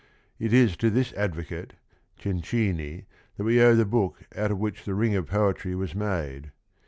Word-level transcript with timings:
It 0.39 0.51
is 0.51 0.75
to 0.77 0.89
this 0.89 1.13
ad 1.13 1.35
vocate, 1.35 1.73
Cencini, 2.19 3.05
that 3.37 3.43
we 3.43 3.61
owe 3.61 3.75
the 3.75 3.85
book 3.85 4.19
out 4.35 4.49
of 4.49 4.57
which 4.57 4.83
the 4.83 4.95
ring 4.95 5.13
of 5.13 5.27
poetry 5.27 5.75
was 5.75 5.93
made. 5.93 6.51